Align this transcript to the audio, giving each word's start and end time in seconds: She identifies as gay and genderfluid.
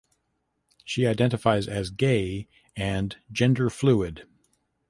She 0.83 1.05
identifies 1.05 1.67
as 1.67 1.91
gay 1.91 2.47
and 2.75 3.15
genderfluid. 3.31 4.23